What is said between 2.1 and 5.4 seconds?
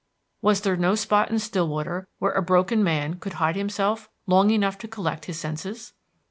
where a broken man could hide himself long enough to collect his